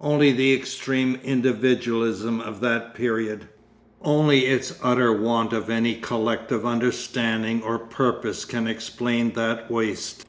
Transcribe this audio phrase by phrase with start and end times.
[0.00, 3.46] Only the extreme individualism of that period,
[4.02, 10.26] only its utter want of any collective understanding or purpose can explain that waste.